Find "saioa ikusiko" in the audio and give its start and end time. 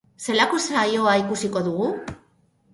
0.67-1.65